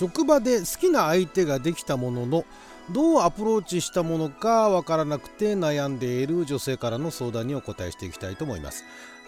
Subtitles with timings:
[0.00, 2.46] 職場で好きな相手ができたものの
[2.90, 8.82] どうアプローチしたものかわからなくて悩んでいる女性からの相談にお答えしていきたいと思います。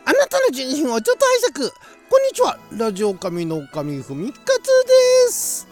[0.07, 1.71] あなたの人品をちょっと拝借。
[2.09, 2.59] こんにちは。
[2.79, 5.69] ラジオ神の神ふみかつです。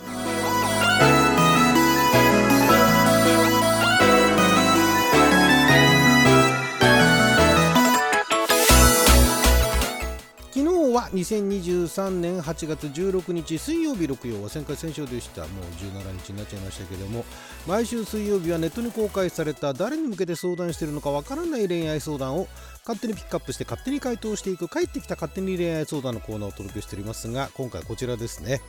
[11.12, 15.40] 2023年8月16日水曜日6曜は旋回戦勝でした。
[15.42, 17.24] もう17日になっちゃいましたけども。
[17.66, 19.72] 毎週水曜日はネットに公開された。
[19.74, 22.46] 誰に向けて相談してるのかわからない恋愛相談を。
[22.86, 24.68] 勝手にピックアップして勝手に回答していく。
[24.68, 28.60] 帰ってきた勝手に恋愛相談のコーナーをお届けしておりますが今回こちらですね。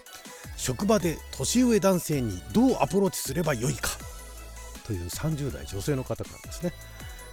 [0.57, 3.89] 職場で年上男性にどうアプローチすればよいか。
[4.87, 6.73] という30代女性の方からですね。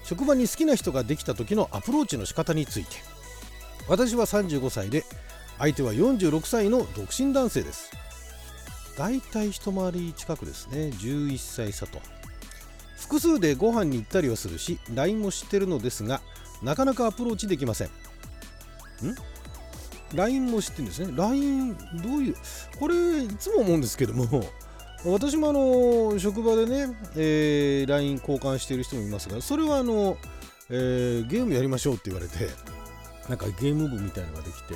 [0.05, 3.18] 職場に好きな人ができた時のアプローチの仕方について。
[3.89, 5.05] 私は35歳で
[5.59, 7.91] 相手は46歳の独身男性です。
[8.97, 10.89] だいたい一回り近くですね。
[10.89, 12.01] 11歳差と。
[12.97, 16.21] 複数でご飯に行ったりはするし LINE も知ってるのですが
[16.63, 17.89] なかなかアプローチできません。
[17.89, 17.91] ん
[20.15, 21.13] ？LINE も知ってるんですね。
[21.17, 22.35] LINE どういう
[22.79, 24.45] これいつも思うんですけども
[25.05, 30.19] 私もあの職場でね、えー、LINE 交換している人もいますがそれはあの、
[30.69, 32.49] えー、ゲームやりましょうって言われて
[33.29, 34.75] なんかゲーム部みたいなのができて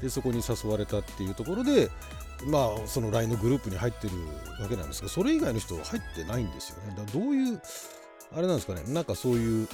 [0.00, 1.90] でそこに誘われたっていうところで
[2.46, 4.14] まあその LINE のグループに入ってる
[4.60, 6.94] わけなんですがそれ以外の人は入ってないんですよね。
[6.96, 7.60] だどういう
[8.36, 8.82] あれなんですかね。
[8.88, 9.68] なんかそういう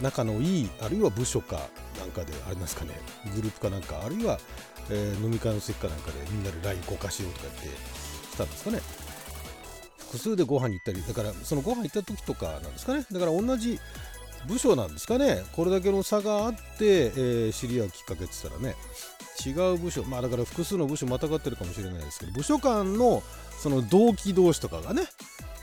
[0.00, 1.58] 仲のいいあるいは部署か
[1.98, 3.00] なんかであれなんですかね。
[3.34, 4.38] グループかなんかあるいは、
[4.90, 8.80] えー、飲み会の席かなんかでみんなで LINE 交換しようとかってしたんですかね。
[9.98, 13.04] 複数でご飯に行ったりだからそのご飯行った時とかなんですかね。
[13.10, 13.80] だから同じ
[14.46, 15.44] 部署なんですかね。
[15.52, 18.76] これだけの差があって、えー、知り合うきっかけって言ったらね。
[19.44, 23.22] 違う部署まあだから複数の部署またがってるかもしれないですけど部署間の
[23.58, 25.02] その同期同士とかがね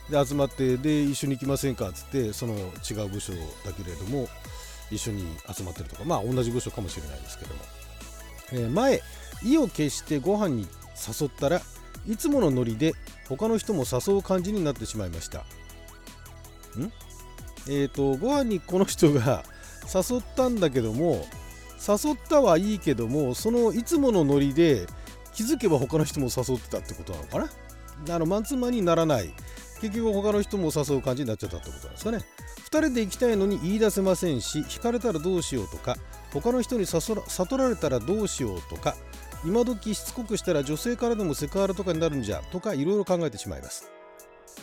[0.10, 3.34] で集まってで一緒に行きませんかっつってその違う部署
[3.66, 4.28] だけれども
[4.92, 7.62] 一緒に集まってるとかまあ同じ部署かもしれないですけども、
[8.52, 9.02] えー、前
[9.44, 10.68] 意を決してご飯に
[11.20, 11.62] 誘ったら
[12.08, 12.94] いつものノリで
[13.28, 15.40] 他の人も誘う感じになってしまいました。
[15.40, 16.92] ん？
[17.68, 19.44] えっ、ー、とご飯にこの人が
[19.94, 21.26] 誘ったんだけども
[21.86, 24.88] 誘ったはいいけどもそのいつものノリで
[25.34, 27.40] 気づけば他の人も誘ってたってことなのか
[28.08, 28.16] な？
[28.16, 29.34] あのマンツーマンにならない。
[29.82, 32.20] 結局他の人も誘う感じになっちゃったってことなんですかね。
[32.74, 35.98] 2人で行きたいのに言い出せませんし引かれたらどうしようとか
[36.32, 38.96] 他の人に悟られたらどうしようとか
[39.46, 43.92] 今時しつこくしたら女性からでもセクハラとかになるんじゃとかいろいろ考えてしまいます。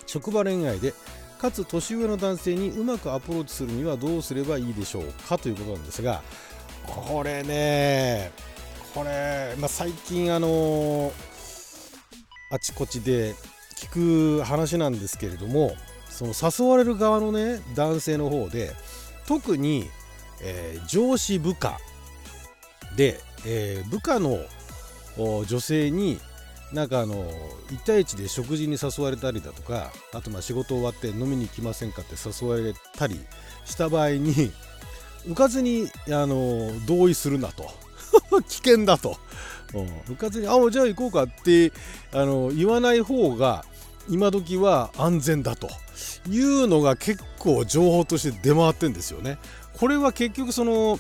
[0.07, 0.95] 職場恋愛で
[1.41, 6.23] かつ年上の男性にうまくアプローチするにはどうすればいいでしょうかということなんですが
[6.87, 8.31] これね
[8.95, 11.11] これ、まあ、最近あの
[12.51, 13.35] あちこちで
[13.79, 15.73] 聞く話なんですけれども
[16.11, 18.73] その誘われる側のね男性の方で
[19.27, 19.89] 特に、
[20.43, 21.79] えー、上司部下
[22.97, 24.41] で、えー、部下の
[25.47, 26.21] 女性に
[26.73, 27.15] なんかあの
[27.69, 33.19] 1対1で食事に誘われたりだとかあとまあ仕事終わって飲みに行きませんかって誘われたり
[33.65, 34.53] した場合に
[35.29, 37.71] うかずにあの同意するなと。
[38.49, 39.19] 危険だと、
[39.73, 41.73] うん、うかずに「あじゃあ行こうか」って
[42.13, 43.65] あの言わない方が
[44.09, 45.71] 今時は安全だと
[46.29, 49.39] いうのが結構情報として出回ってんですよね。
[49.79, 50.99] これは結局その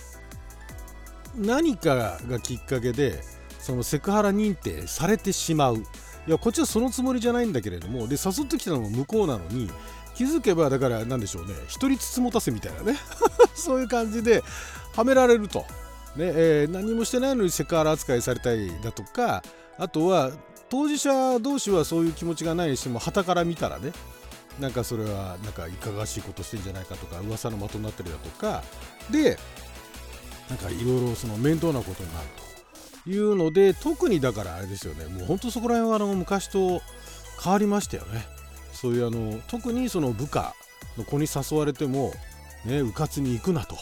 [1.36, 3.22] 何かがきっかけで
[3.60, 5.76] そのセクハラ認定されてしまう。
[5.76, 9.71] いやこっちはそのつもりじゃないんだけれどもで誘ってきたのも向こうなのに
[10.15, 12.98] 気づけばだから何でしょうね一人つつもたせみたいなね。
[13.54, 14.43] そういう感じで
[14.94, 15.60] はめられると、
[16.16, 19.43] ねえー、何もしてないのにセクハラ扱いされたりだとか
[19.78, 20.31] あとは
[20.69, 23.92] 当事者同士はそういう気持ちがないにしても旗から見たらね
[24.60, 28.62] なんかそれはなんかいかがしいことしてんじゃないかとか噂の的になったりだとか
[29.10, 29.38] で
[30.48, 32.49] なんかいろいろその面倒なことになると。
[33.06, 35.06] いうので特にだからあれですよね。
[35.06, 36.82] もうほんとそこら辺はあの昔と
[37.42, 38.26] 変わりましたよね。
[38.72, 40.54] そういうあの特にその部下
[40.97, 42.12] の子に誘われても
[42.64, 43.76] ねうかつに行くなと。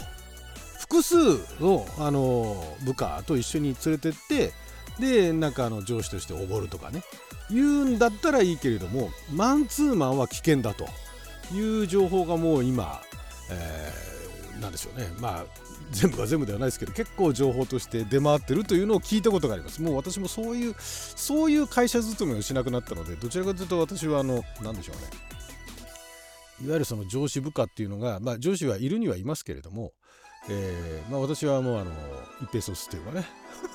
[0.78, 1.16] 複数
[1.60, 4.52] のあの部下と一緒に連れてって
[4.98, 7.02] でなんかあの上司としておごるとかね。
[7.50, 10.86] 言うんだったらいいけれどもマンツーマンは危険だと
[11.54, 13.00] いう情報がもう今、
[13.50, 14.07] えー、
[14.60, 15.10] なんでしょうね。
[15.18, 15.44] まあ
[15.90, 19.80] 全部が全部ではないですけど結構情報として出回ってるというのを聞いたことがあります。
[19.80, 25.02] もう私もそういうそういう会社勤めをしなくなったのでどちらかというと私はあの何でしょうね。
[26.60, 29.92] いわゆるその上司部下っていうのが、まあ、上司はいるにはいますけれども
[30.50, 31.90] えーまあ、私はもうあの
[32.42, 33.26] 一平卒というかね。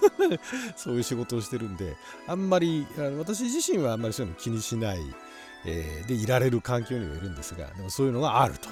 [0.76, 1.96] そういう仕事をしてるんで
[2.26, 2.88] あんまり
[3.18, 5.00] 私自身はあんまりそういうの気にしない、
[5.66, 8.70] えー、でいられる環境にはいるんですがでもそういうのがあると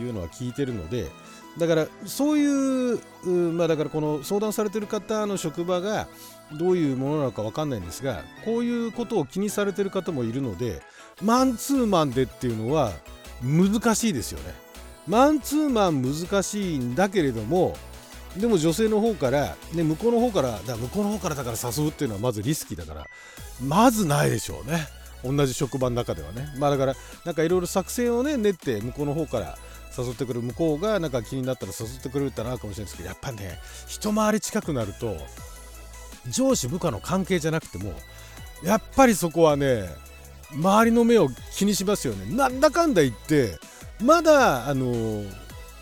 [0.00, 1.10] いうのは聞いてるので
[1.58, 3.00] だからそういう
[3.52, 6.08] まあだからこの相談されてる方の職場が
[6.58, 10.82] どういうものなのか分かんないんですがこういうことを気にされてる方もいるので
[11.22, 12.92] マンツーマンでっていうのは
[13.42, 14.54] 難しいですよね。
[15.06, 17.76] マンツーマン難しいんだけれども
[18.36, 23.06] でも女性の方から、ね、向こうの方からだ向こうの方からだから誘うっていうのはまずリスキーだから
[23.60, 24.86] まずないでしょうね
[25.24, 26.94] 同じ職場の中ではねまあだから
[27.24, 29.58] なんかいろいろ作戦をね練って向こうの方から
[29.96, 35.16] 誘ってくる向こうがなんか気になったら誘ってくれるってのあるかもしれないですけどやっぱね一回り近くなると
[36.28, 37.92] 上司部下の関係じゃなくても
[38.62, 39.88] やっぱりそこはね
[40.52, 42.34] 周りの目を気にしますよね。
[42.36, 43.58] なんだかんだ言って
[44.02, 45.24] まだあの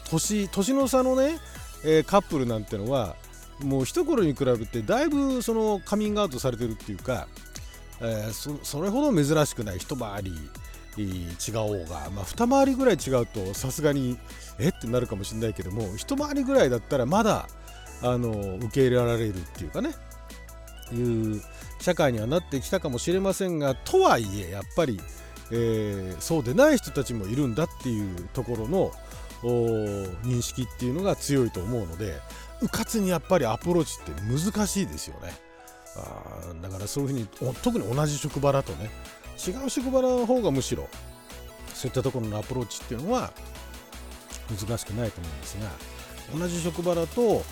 [0.09, 1.39] 年年の差のね、
[1.85, 3.17] えー、カップルなんてのは
[3.63, 7.29] もう一頃に比べてだいぶそのカミングアウトされてるっていうか、
[8.01, 10.33] えー、そそれほど珍しくない一回り。
[10.99, 14.19] 違おうが、まあ、二回りぐらい違うとさすがに
[14.59, 14.69] え？
[14.69, 17.49] ってなるかもしれないけども一回りぐらいだったらまだ
[18.03, 19.91] あの受け入れられるっていうかね
[20.93, 21.41] いう
[21.81, 25.01] 社会にはなってきたかもしれませんがとはいえやっぱり、
[25.53, 28.93] えー、そうでない人たちもいるんだっていうところの
[29.43, 32.19] 認識っていうのが強いと思うので
[32.61, 35.33] うかつにやっぱりアプローチって難しいですよね。
[35.97, 38.91] あだからそういうふうに特に同じ職場だとね
[39.47, 40.89] 違う職場の方がむしろ
[41.75, 43.33] そういったところのアプローチっていうのは
[44.51, 47.43] 難しくないと思うんですが同じ職場だと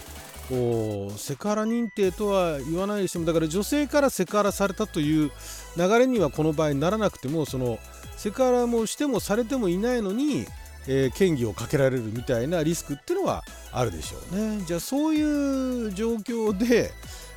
[1.17, 5.31] セクハラ認定とは言わないにしてもだから女性からセクハラされたという
[5.77, 7.79] 流れにはこの場合ならなくてもその
[8.17, 10.47] セクハラもしてもされてもいないのに、
[10.87, 14.65] えー、嫌疑をかけられるみたいなリスクっていうのはあるでしょうね。
[14.67, 16.93] じゃあそういう状況で、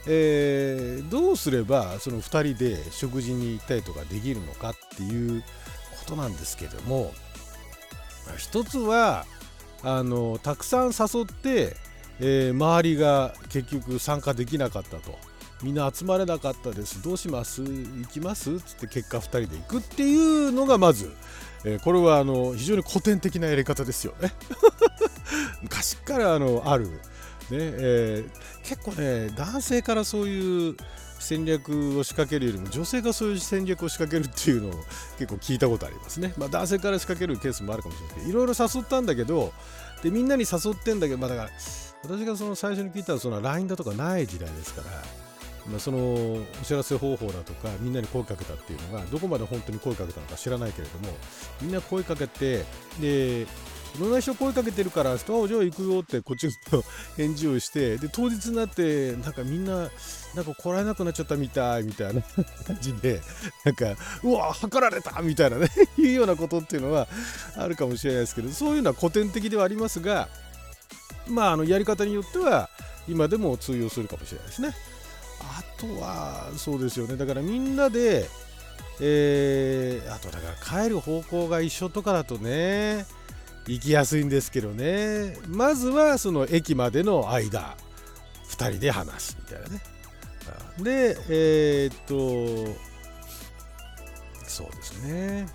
[0.07, 5.47] えー、どうすればその2人で食事に行ったりとかできるのかっていうこ
[6.07, 7.13] となんですけども
[8.37, 9.25] 一つは
[9.83, 11.75] あのたくさん誘って
[12.23, 15.17] えー、周りが結局参加できなかったと。
[15.63, 17.03] みんな集まれなかったです。
[17.03, 17.61] どうします？
[17.63, 18.59] 行きます？
[18.61, 21.11] つって結果2人で行くっていうのがまず、
[21.65, 24.33] えー、これはあの非常に古典的なやり方ですよね。
[25.61, 26.99] 昔からあのある、
[27.51, 30.75] ねえー、結構ね男性からそういう
[31.19, 34.71] 戦略を仕掛けるよりも女性がそういう戦略を仕掛けるっていうのを
[35.19, 36.33] 結構聞いたことありますね。
[36.37, 39.53] まあ、男性から仕掛けるケースもあるかもしれないけどいろいろ誘ったんだけど
[40.03, 41.49] でみんなに誘ってんだけど、まあ、だから
[42.03, 44.87] 私がその最初に聞いたのはその LINE だとかない時代ですから、
[45.69, 51.15] まあ、そのお知らせ方法だとかみんなに声かけたっていうのがどこまで本当に声かけたのか知らないけれども
[51.61, 52.65] みんな声かけて
[52.99, 53.45] で
[53.95, 56.83] いろんな人声かけてるから、人はじゃあ行くよってこっちの
[57.17, 59.89] 返事をして、で、当日になって、なんかみんな、
[60.33, 63.21] なんか来られなくなっちゃったみたいみたいな感じで、
[63.65, 65.67] なんか、うわ、測られたみたいなね、
[65.97, 67.07] いうようなことっていうのは
[67.57, 70.29] あるかもしれないですけど、そういうのは古典的ではありますが、
[71.27, 72.69] まあ、あのやり方によっては、
[73.09, 74.73] 今でも通用するかもしれないですね。
[75.41, 77.17] あとは、そうですよね。
[77.17, 78.29] だからみんなで、
[79.01, 83.05] えー、あとだから帰る方向が一緒とかだとね、
[83.67, 85.37] 行きやすいんですけどね。
[85.47, 87.77] まずはその駅までの間
[88.49, 89.81] 2人で話すみたいなね。
[90.79, 92.79] でえー、っと
[94.47, 95.47] そうですね。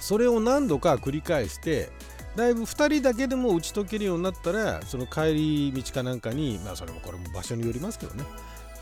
[0.00, 1.90] それを何度か繰り返して
[2.36, 8.24] だいぶ2人だけでも打ち解けるようになったらその帰り道かなんかにまあそれもこれも場所によりますけどね。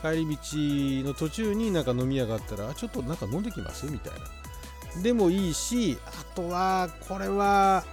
[0.01, 0.37] 帰り
[1.03, 4.42] 道の途中になんか飲み屋があったらちょっとなんか飲んできますみたいな。
[5.01, 7.83] でもいいしあとはこれは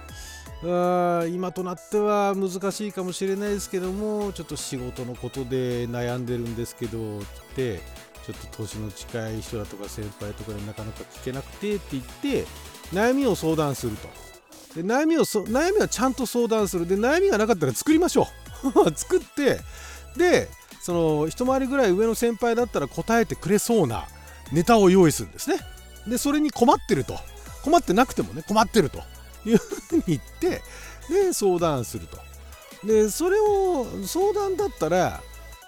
[1.31, 7.21] 今となっては難しいかもしれないですけどもちょっと仕事のことで悩んでるんですけどっ
[7.55, 7.79] て
[8.25, 12.45] ちょっと年の近い人だとか先輩とかでなかなか聞けなくてって言って
[12.93, 14.07] 悩みを相談すると。
[14.75, 16.87] で悩みを悩みはちゃんと相談する。
[16.87, 18.27] で悩みがなかったら作りましょ
[18.63, 18.93] う。
[18.95, 19.59] 作って
[20.15, 20.49] で
[20.81, 24.05] その一回りぐらい上の先輩だったら答えてくれそうな
[24.51, 25.57] ネタを用意するんですね。
[26.07, 27.17] でそれに困ってると。
[27.63, 28.99] 困ってなくてもね困ってると
[29.45, 30.61] いうふうに言って
[31.09, 32.17] で相談すると。
[32.85, 35.21] でそれを相談だったら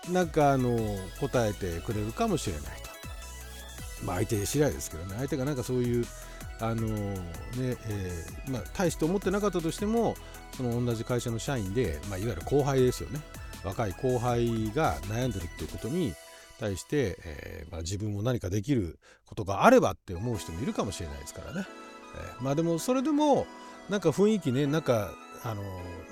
[0.10, 0.78] なんかあの
[1.20, 4.06] 答えてくれるかもしれないと。
[4.06, 5.16] まあ相手次第ですけどね。
[5.18, 6.06] 相手がなんかそういう
[6.60, 7.18] あのね
[7.58, 10.16] えー、まあ、大して思ってなかったとしても
[10.56, 13.20] その同じ会社の社員で、まあ、いわゆる後輩ですよね。
[13.63, 16.13] 若い後輩が悩んでるっていうことに
[16.63, 21.67] 対して、えー、まあ、自分も何かできることがあればって思う人もいるかもしれないですからね、
[22.15, 23.46] えー、まあでもそれでも
[23.89, 25.12] なんか雰囲気ねなんか
[25.43, 25.62] あの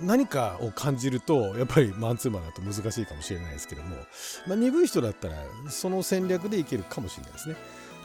[0.01, 3.95] 何かを感じるとやっぱりマンツーマンだと難しいかもしれないですけども、
[4.45, 5.35] まあ、鈍い人だったら
[5.69, 7.55] その戦略でいけるかもしれないですね。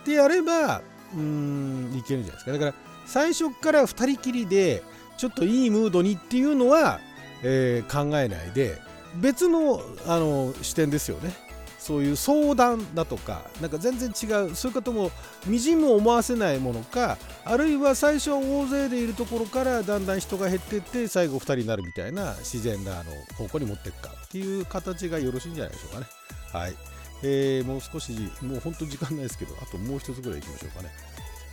[0.05, 0.83] でやれば
[1.15, 2.75] うんいけるんじゃないですかだから
[3.07, 4.85] 最初から2人きりで
[5.17, 7.01] ちょっといいムードにっていうのは、
[7.43, 8.81] えー、考えないで
[9.17, 11.46] 別のあの視点ですよね。
[11.87, 15.13] そういう相談だとかなんか全然違うそういうことも
[15.47, 26.07] みじんも思わせないものかあるいは最初は大勢でいるところからだんだん人が減っていって最後2人になるみたいな自然なあの方向に持っていくかっていう形がよろしいんじゃないでしょうかね。
[26.53, 26.75] はい
[27.23, 28.13] えー、もう少し
[28.43, 30.91] もう本当時間ないですけどあともう一つぐらいいきましょうかね。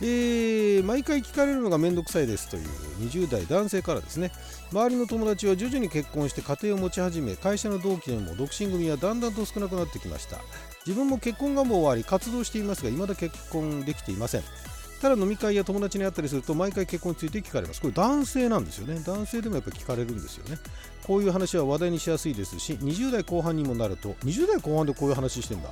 [0.06, 2.66] えー、毎回聞かれるのがめんどくさいですという
[3.08, 4.32] 20代男性からですね。
[4.70, 10.36] 周りの友達は徐々に結婚して家庭を持ち始め会社の同期でも独身組はだんだんと少なくなってきました。
[10.84, 14.42] 自分も結婚願望はあり活動していますが未だ結婚できていません。
[15.00, 17.80] ただ飲み会や友達に会ったりすると毎回結婚について聞かれます。
[17.80, 19.02] これ男性なんですよね。
[19.06, 20.58] 男性でもやっぱり聞かれるんですよね。
[21.06, 25.70] こういう話は話題にしやすいですし20代後半にもなると20代後半でこういう話してんだ。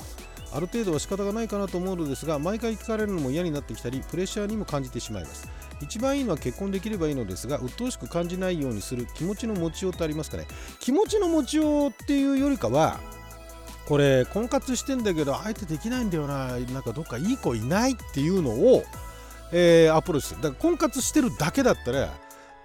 [0.55, 5.49] ある程度は仕方がないかなと思うのですが毎回聞かれるのも嫌になってきたりプレッシャーにも感じてしまいます。
[5.81, 10.47] 一番いいのは結婚できればいいのですが鬱陶しく感じないようにする気持ちの持ちようってありますかね。
[10.79, 13.01] 気持ちの持ちようっていうよりかは
[13.87, 18.85] これ婚活してんだけど相手できないんだよななんかどっかいい子いないっていうのを、
[19.51, 20.43] えー、アプローチする。
[20.43, 22.11] だから婚活してるだけだったら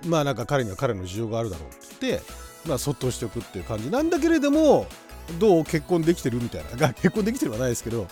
[0.05, 2.25] まあなんか彼には彼の事情があるだろうって言って
[2.67, 4.85] まあそっとしておくっていう感じなんだけれども
[5.39, 8.07] どう結婚できてるみたいな 結婚できてるはないですけど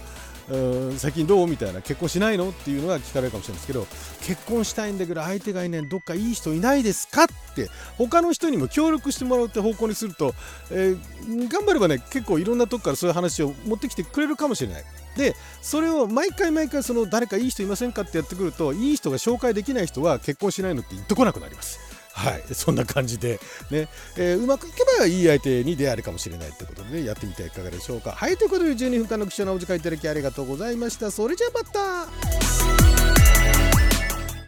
[0.98, 3.88] 最近どうみたいな結婚しないのっていうのが聞かれるかもしれないですけど
[4.22, 10.36] 結婚したいんだけど相手がいないどっかいい人いないですかって他の人にも協力してもらうって方向にすると、
[10.70, 14.84] えー、頑張ればね結構いろんなとこからそういう話を持ってきてくれるかもしれない。
[15.18, 21.80] でそれを毎回毎回その誰かいい人いませんかってやってくるといい人が紹介できない人は結婚しないのって言ってこなくなります。
[22.16, 23.40] はい、 そんな感じで。
[23.70, 28.12] ね、えー、うまくいけばいい相手に出会えるかもしれないということで、ね、やってみてはいかがでしょうか。
[28.12, 31.12] はい、ということで12分間の貴重なお時間いただきありがとうございました。
[31.12, 31.64] それじゃあま
[32.96, 33.05] た。